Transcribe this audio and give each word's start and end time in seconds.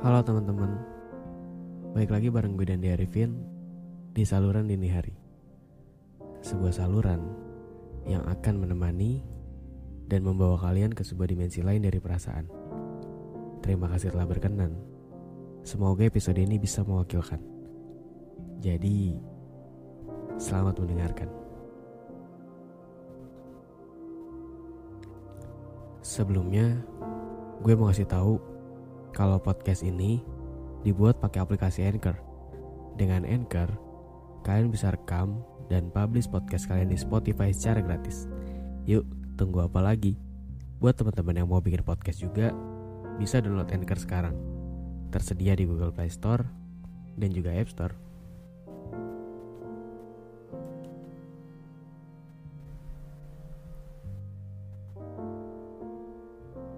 Halo 0.00 0.24
teman-teman. 0.24 0.80
Baik 1.92 2.08
lagi 2.08 2.32
bareng 2.32 2.56
gue 2.56 2.72
dan 2.72 2.80
Arifin 2.80 3.36
Di 4.16 4.24
saluran 4.24 4.64
dini 4.64 4.88
hari. 4.88 5.12
Sebuah 6.40 6.72
saluran 6.72 7.20
Yang 8.08 8.24
akan 8.32 8.64
menemani 8.64 9.20
Dan 10.08 10.24
membawa 10.24 10.56
kalian 10.56 10.96
ke 10.96 11.04
sebuah 11.04 11.28
dimensi 11.28 11.60
lain 11.60 11.84
dari 11.84 12.00
perasaan. 12.00 12.48
Terima 13.60 13.92
kasih 13.92 14.16
telah 14.16 14.24
berkenan. 14.24 14.72
Semoga 15.68 16.08
episode 16.08 16.40
ini 16.40 16.56
bisa 16.56 16.80
mewakilkan. 16.80 17.44
Jadi 18.56 19.20
Selamat 20.40 20.80
mendengarkan. 20.80 21.28
Sebelumnya 26.00 26.88
Gue 27.60 27.76
mau 27.76 27.92
kasih 27.92 28.08
tahu 28.08 28.59
kalau 29.10 29.42
podcast 29.42 29.82
ini 29.82 30.22
dibuat 30.86 31.18
pakai 31.18 31.42
aplikasi 31.42 31.84
Anchor. 31.84 32.16
Dengan 32.94 33.26
Anchor, 33.26 33.70
kalian 34.46 34.70
bisa 34.70 34.94
rekam 34.94 35.42
dan 35.68 35.90
publish 35.90 36.30
podcast 36.30 36.66
kalian 36.66 36.90
di 36.90 36.98
Spotify 36.98 37.50
secara 37.50 37.82
gratis. 37.82 38.26
Yuk, 38.86 39.06
tunggu 39.34 39.66
apa 39.66 39.82
lagi? 39.82 40.16
Buat 40.80 40.96
teman-teman 40.96 41.36
yang 41.36 41.48
mau 41.50 41.60
bikin 41.60 41.84
podcast 41.84 42.22
juga, 42.22 42.54
bisa 43.20 43.42
download 43.42 43.70
Anchor 43.70 43.98
sekarang. 44.00 44.36
Tersedia 45.10 45.58
di 45.58 45.66
Google 45.66 45.92
Play 45.92 46.08
Store 46.08 46.46
dan 47.18 47.30
juga 47.34 47.52
App 47.52 47.68
Store. 47.68 47.94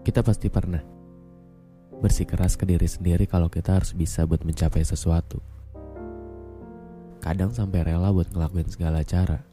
Kita 0.00 0.24
pasti 0.24 0.48
pernah 0.48 0.99
bersikeras 2.00 2.56
ke 2.56 2.64
diri 2.64 2.88
sendiri 2.88 3.28
kalau 3.28 3.52
kita 3.52 3.76
harus 3.76 3.92
bisa 3.92 4.24
buat 4.24 4.40
mencapai 4.40 4.80
sesuatu. 4.80 5.38
Kadang 7.20 7.52
sampai 7.52 7.84
rela 7.84 8.08
buat 8.08 8.32
ngelakuin 8.32 8.72
segala 8.72 9.04
cara. 9.04 9.44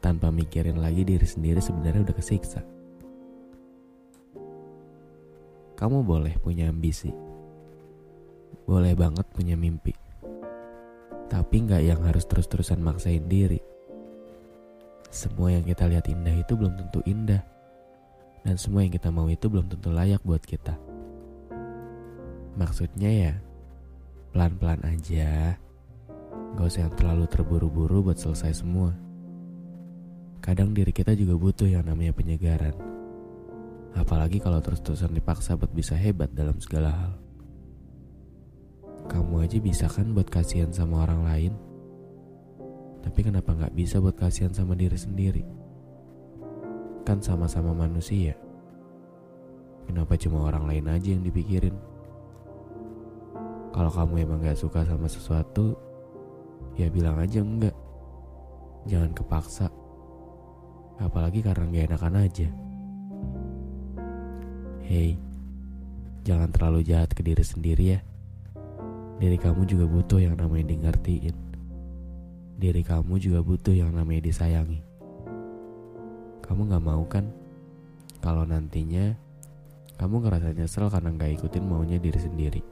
Tanpa 0.00 0.32
mikirin 0.32 0.80
lagi 0.80 1.04
diri 1.04 1.28
sendiri 1.28 1.60
sebenarnya 1.60 2.08
udah 2.08 2.16
kesiksa. 2.16 2.64
Kamu 5.76 6.02
boleh 6.02 6.40
punya 6.40 6.72
ambisi. 6.72 7.12
Boleh 8.64 8.96
banget 8.96 9.28
punya 9.30 9.54
mimpi. 9.54 9.92
Tapi 11.28 11.56
nggak 11.68 11.82
yang 11.84 12.00
harus 12.08 12.24
terus-terusan 12.24 12.80
maksain 12.80 13.28
diri. 13.28 13.60
Semua 15.12 15.52
yang 15.52 15.68
kita 15.68 15.84
lihat 15.84 16.08
indah 16.08 16.32
itu 16.40 16.56
belum 16.56 16.72
tentu 16.80 17.04
indah 17.04 17.57
dan 18.42 18.56
semua 18.58 18.86
yang 18.86 18.94
kita 18.94 19.08
mau 19.08 19.26
itu 19.26 19.46
belum 19.46 19.70
tentu 19.70 19.90
layak 19.90 20.22
buat 20.22 20.42
kita. 20.42 20.78
Maksudnya 22.58 23.10
ya, 23.10 23.34
pelan-pelan 24.34 24.82
aja. 24.82 25.54
Gak 26.58 26.66
usah 26.66 26.90
yang 26.90 26.94
terlalu 26.98 27.24
terburu-buru 27.30 28.10
buat 28.10 28.18
selesai 28.18 28.66
semua. 28.66 28.90
Kadang 30.42 30.74
diri 30.74 30.90
kita 30.90 31.14
juga 31.14 31.38
butuh 31.38 31.70
yang 31.70 31.86
namanya 31.86 32.10
penyegaran. 32.14 32.74
Apalagi 33.94 34.42
kalau 34.42 34.58
terus-terusan 34.58 35.14
dipaksa 35.14 35.54
buat 35.54 35.70
bisa 35.70 35.94
hebat 35.94 36.30
dalam 36.34 36.58
segala 36.58 36.90
hal. 36.94 37.12
Kamu 39.08 39.40
aja 39.40 39.58
bisa 39.62 39.86
kan 39.86 40.12
buat 40.12 40.28
kasihan 40.28 40.74
sama 40.74 41.06
orang 41.06 41.22
lain? 41.24 41.52
Tapi 43.06 43.20
kenapa 43.22 43.54
gak 43.54 43.72
bisa 43.72 44.02
buat 44.02 44.18
kasihan 44.18 44.52
sama 44.52 44.74
diri 44.74 44.98
sendiri? 44.98 45.42
Kan 47.08 47.24
sama-sama 47.24 47.72
manusia. 47.72 48.36
Kenapa 49.88 50.12
cuma 50.20 50.44
orang 50.44 50.68
lain 50.68 50.92
aja 50.92 51.08
yang 51.16 51.24
dipikirin? 51.24 51.72
Kalau 53.72 53.88
kamu 53.88 54.28
emang 54.28 54.44
gak 54.44 54.60
suka 54.60 54.84
sama 54.84 55.08
sesuatu, 55.08 55.72
ya 56.76 56.92
bilang 56.92 57.16
aja 57.16 57.40
enggak. 57.40 57.72
Jangan 58.84 59.16
kepaksa. 59.16 59.72
Apalagi 61.00 61.40
karena 61.40 61.64
gak 61.72 61.86
enakan 61.88 62.16
aja. 62.20 62.48
Hei, 64.84 65.16
jangan 66.28 66.52
terlalu 66.52 66.84
jahat 66.84 67.08
ke 67.16 67.24
diri 67.24 67.40
sendiri 67.40 67.84
ya. 67.96 68.00
Diri 69.16 69.40
kamu 69.40 69.64
juga 69.64 69.88
butuh 69.88 70.20
yang 70.20 70.36
namanya 70.36 70.68
di 70.68 70.76
ngertiin. 70.76 71.36
Diri 72.60 72.84
kamu 72.84 73.16
juga 73.16 73.40
butuh 73.40 73.72
yang 73.72 73.96
namanya 73.96 74.28
disayangi. 74.28 74.97
Kamu 76.48 76.64
gak 76.64 76.80
mau 76.80 77.04
kan? 77.04 77.28
Kalau 78.24 78.48
nantinya 78.48 79.12
kamu 80.00 80.24
ngerasa 80.24 80.56
nyesel 80.56 80.88
karena 80.88 81.12
gak 81.12 81.36
ikutin 81.36 81.68
maunya 81.68 82.00
diri 82.00 82.16
sendiri. 82.16 82.62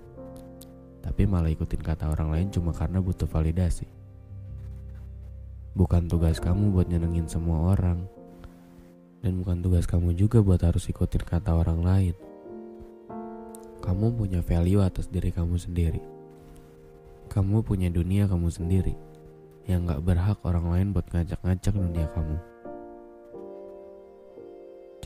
Tapi 1.05 1.29
malah 1.29 1.53
ikutin 1.53 1.85
kata 1.85 2.09
orang 2.09 2.33
lain 2.33 2.49
cuma 2.49 2.73
karena 2.73 3.05
butuh 3.05 3.29
validasi. 3.29 3.85
Bukan 5.77 6.09
tugas 6.09 6.41
kamu 6.41 6.73
buat 6.73 6.89
nyenengin 6.89 7.29
semua 7.29 7.77
orang. 7.77 8.09
Dan 9.21 9.45
bukan 9.45 9.61
tugas 9.61 9.85
kamu 9.85 10.17
juga 10.17 10.41
buat 10.41 10.65
harus 10.65 10.89
ikutin 10.89 11.21
kata 11.29 11.53
orang 11.53 11.85
lain. 11.85 12.15
Kamu 13.85 14.17
punya 14.17 14.41
value 14.41 14.81
atas 14.81 15.13
diri 15.13 15.29
kamu 15.29 15.61
sendiri. 15.61 16.01
Kamu 17.29 17.61
punya 17.61 17.93
dunia 17.93 18.25
kamu 18.25 18.49
sendiri 18.49 18.97
yang 19.69 19.85
gak 19.85 20.01
berhak 20.01 20.41
orang 20.47 20.73
lain 20.73 20.87
buat 20.97 21.05
ngajak-ngajak 21.13 21.75
dunia 21.77 22.09
kamu. 22.17 22.56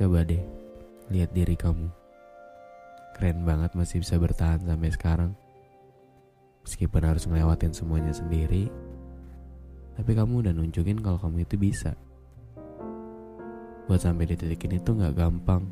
Coba 0.00 0.24
deh, 0.24 0.40
lihat 1.12 1.28
diri 1.36 1.52
kamu. 1.60 1.92
Keren 3.12 3.44
banget 3.44 3.76
masih 3.76 4.00
bisa 4.00 4.16
bertahan 4.16 4.64
sampai 4.64 4.88
sekarang. 4.96 5.36
Meskipun 6.64 7.04
harus 7.04 7.28
ngelewatin 7.28 7.76
semuanya 7.76 8.08
sendiri, 8.08 8.72
tapi 10.00 10.16
kamu 10.16 10.40
udah 10.40 10.56
nunjukin 10.56 11.04
kalau 11.04 11.20
kamu 11.20 11.44
itu 11.44 11.60
bisa. 11.60 11.92
Buat 13.92 14.00
sampai 14.00 14.24
di 14.24 14.40
titik 14.40 14.64
ini 14.72 14.80
tuh 14.80 14.96
gak 15.04 15.20
gampang. 15.20 15.68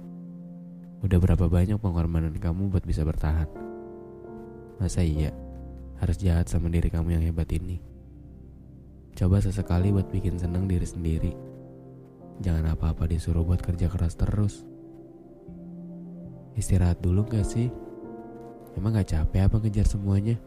Udah 1.01 1.17
berapa 1.17 1.49
banyak 1.49 1.81
pengorbanan 1.81 2.37
kamu 2.37 2.69
buat 2.69 2.85
bisa 2.85 3.09
bertahan? 3.09 3.49
Masa 4.77 5.01
iya 5.01 5.33
harus 6.05 6.21
jahat 6.21 6.53
sama 6.53 6.69
diri 6.69 6.93
kamu 6.93 7.17
yang 7.17 7.25
hebat 7.25 7.49
ini? 7.49 7.81
Coba 9.17 9.41
sesekali 9.41 9.89
buat 9.89 10.13
bikin 10.13 10.37
senang 10.37 10.69
diri 10.69 10.85
sendiri 10.85 11.33
Jangan 12.39 12.79
apa-apa 12.79 13.11
disuruh 13.11 13.43
buat 13.43 13.59
kerja 13.59 13.91
keras 13.91 14.15
terus. 14.15 14.63
Istirahat 16.55 17.03
dulu 17.03 17.27
gak 17.27 17.47
sih? 17.47 17.71
Emang 18.79 18.95
gak 18.95 19.11
capek 19.11 19.51
apa 19.51 19.59
ngejar 19.59 19.87
semuanya? 19.87 20.39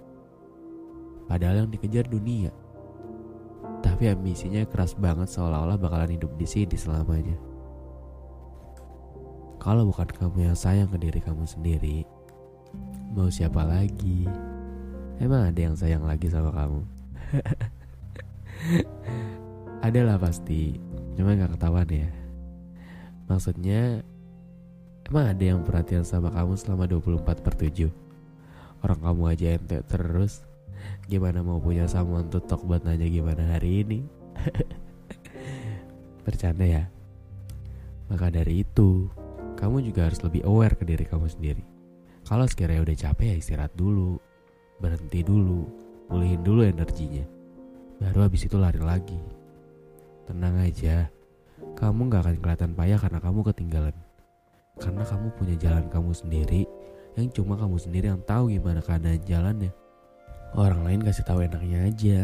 Padahal 1.27 1.63
yang 1.63 1.71
dikejar 1.71 2.07
dunia. 2.07 2.51
Tapi 3.83 4.11
ambisinya 4.11 4.63
keras 4.67 4.95
banget 4.95 5.31
seolah-olah 5.31 5.79
bakalan 5.79 6.15
hidup 6.15 6.31
di 6.39 6.47
sini 6.47 6.75
selamanya. 6.75 7.35
Kalau 9.61 9.85
bukan 9.85 10.09
kamu 10.09 10.51
yang 10.51 10.57
sayang 10.57 10.89
ke 10.89 10.97
diri 10.97 11.21
kamu 11.21 11.45
sendiri, 11.45 12.01
mau 13.13 13.29
siapa 13.29 13.61
lagi? 13.61 14.25
Emang 15.21 15.53
ada 15.53 15.61
yang 15.61 15.77
sayang 15.77 16.01
lagi 16.01 16.33
sama 16.33 16.49
kamu? 16.49 16.81
Adalah 19.87 20.17
pasti 20.17 20.81
Cuma 21.15 21.35
gak 21.35 21.53
ketahuan 21.57 21.89
ya. 21.89 22.09
Maksudnya 23.27 24.03
Emang 25.11 25.27
ada 25.27 25.43
yang 25.43 25.59
perhatian 25.67 26.07
sama 26.07 26.31
kamu 26.31 26.55
selama 26.55 26.87
24 26.87 27.43
per 27.43 27.53
7 27.59 27.91
Orang 28.83 28.99
kamu 29.03 29.23
aja 29.27 29.47
ente 29.59 29.79
terus 29.83 30.43
Gimana 31.07 31.43
mau 31.43 31.59
punya 31.59 31.85
someone 31.91 32.31
to 32.31 32.39
talk 32.39 32.63
buat 32.63 32.81
nanya 32.87 33.05
gimana 33.05 33.43
hari 33.53 33.85
ini? 33.85 33.99
Bercanda 36.25 36.65
ya. 36.65 36.83
Maka 38.07 38.31
dari 38.31 38.63
itu 38.63 39.11
Kamu 39.59 39.83
juga 39.83 40.07
harus 40.07 40.23
lebih 40.25 40.41
aware 40.47 40.73
ke 40.73 40.87
diri 40.87 41.05
kamu 41.05 41.27
sendiri. 41.29 41.63
Kalau 42.25 42.47
sekiranya 42.47 42.81
udah 42.87 42.97
capek 42.97 43.35
ya 43.35 43.37
istirahat 43.37 43.73
dulu 43.75 44.17
Berhenti 44.79 45.21
dulu 45.21 45.67
Pulihin 46.07 46.41
dulu 46.41 46.63
energinya. 46.63 47.27
Baru 47.99 48.25
habis 48.25 48.47
itu 48.47 48.57
lari 48.57 48.79
lagi 48.79 49.40
aja, 50.39 51.11
kamu 51.75 52.07
gak 52.07 52.21
akan 52.23 52.35
kelihatan 52.39 52.71
payah 52.77 52.99
karena 52.99 53.19
kamu 53.19 53.39
ketinggalan. 53.51 53.95
Karena 54.79 55.03
kamu 55.03 55.27
punya 55.35 55.55
jalan 55.59 55.85
kamu 55.91 56.11
sendiri 56.15 56.63
yang 57.19 57.27
cuma 57.35 57.59
kamu 57.59 57.75
sendiri 57.75 58.07
yang 58.07 58.21
tahu 58.23 58.51
gimana 58.51 58.79
keadaan 58.79 59.19
jalannya. 59.27 59.71
Orang 60.55 60.83
lain 60.87 61.03
kasih 61.03 61.23
tahu 61.27 61.43
enaknya 61.43 61.87
aja, 61.87 62.19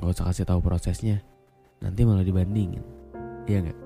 gak 0.00 0.10
usah 0.12 0.26
kasih 0.32 0.44
tahu 0.44 0.60
prosesnya. 0.60 1.20
Nanti 1.80 2.04
malah 2.04 2.24
dibandingin, 2.24 2.84
iya 3.48 3.64
nggak? 3.64 3.78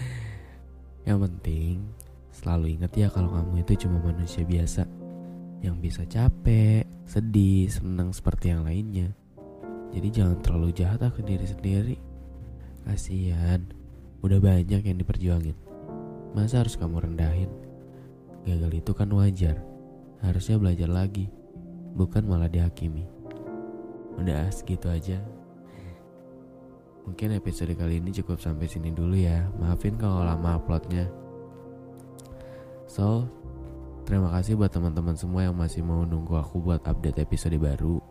yang 1.08 1.16
penting 1.24 1.80
selalu 2.28 2.76
ingat 2.76 2.92
ya 2.92 3.08
kalau 3.08 3.32
kamu 3.32 3.64
itu 3.64 3.88
cuma 3.88 4.00
manusia 4.04 4.44
biasa 4.44 4.84
yang 5.60 5.76
bisa 5.80 6.04
capek, 6.08 6.84
sedih, 7.04 7.68
senang 7.68 8.12
seperti 8.12 8.52
yang 8.52 8.64
lainnya. 8.64 9.12
Jadi 9.92 10.08
jangan 10.08 10.38
terlalu 10.40 10.72
jahat 10.72 11.04
ke 11.12 11.20
diri 11.20 11.46
sendiri. 11.48 12.09
Kasihan, 12.84 13.60
udah 14.24 14.40
banyak 14.40 14.82
yang 14.82 14.98
diperjuangin. 14.98 15.56
Masa 16.32 16.64
harus 16.64 16.78
kamu 16.78 17.10
rendahin? 17.10 17.50
Gagal 18.46 18.80
itu 18.80 18.92
kan 18.96 19.10
wajar. 19.12 19.60
Harusnya 20.20 20.56
belajar 20.60 20.88
lagi, 20.88 21.28
bukan 21.96 22.24
malah 22.24 22.48
dihakimi. 22.48 23.04
Udah 24.16 24.48
segitu 24.52 24.88
aja. 24.88 25.20
Mungkin 27.08 27.36
episode 27.36 27.72
kali 27.74 27.98
ini 27.98 28.12
cukup 28.12 28.38
sampai 28.38 28.68
sini 28.68 28.92
dulu 28.92 29.16
ya. 29.16 29.48
Maafin 29.56 29.96
kalau 29.96 30.20
lama 30.22 30.60
uploadnya. 30.60 31.08
So, 32.84 33.26
terima 34.04 34.28
kasih 34.34 34.58
buat 34.58 34.74
teman-teman 34.74 35.16
semua 35.16 35.46
yang 35.48 35.56
masih 35.56 35.80
mau 35.80 36.04
nunggu 36.04 36.36
aku 36.36 36.60
buat 36.60 36.84
update 36.84 37.22
episode 37.24 37.56
baru. 37.56 38.09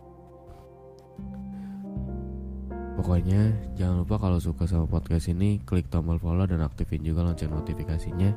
Pokoknya 3.00 3.48
jangan 3.80 4.04
lupa 4.04 4.20
kalau 4.20 4.36
suka 4.36 4.68
sama 4.68 4.84
podcast 4.84 5.32
ini 5.32 5.56
klik 5.64 5.88
tombol 5.88 6.20
follow 6.20 6.44
dan 6.44 6.60
aktifin 6.60 7.00
juga 7.00 7.24
lonceng 7.24 7.48
notifikasinya. 7.48 8.28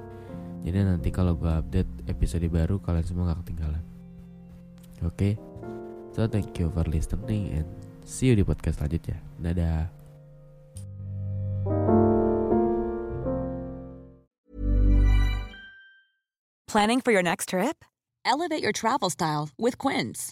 Jadi 0.64 0.80
nanti 0.88 1.12
kalau 1.12 1.36
gue 1.36 1.52
update 1.52 2.08
episode 2.08 2.48
baru 2.48 2.80
kalian 2.80 3.04
semua 3.04 3.36
gak 3.36 3.44
ketinggalan. 3.44 3.84
Oke, 5.04 5.12
okay? 5.12 5.34
so 6.16 6.24
thank 6.32 6.56
you 6.56 6.72
for 6.72 6.88
listening 6.88 7.52
and 7.60 7.68
see 8.08 8.32
you 8.32 8.40
di 8.40 8.48
podcast 8.48 8.80
selanjutnya. 8.80 9.20
Dadah. 9.44 9.92
Planning 16.72 17.04
for 17.04 17.12
your 17.12 17.20
next 17.20 17.52
trip? 17.52 17.84
Elevate 18.24 18.64
your 18.64 18.72
travel 18.72 19.12
style 19.12 19.52
with 19.60 19.76
Quince. 19.76 20.32